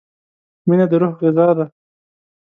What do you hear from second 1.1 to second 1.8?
غذا ده.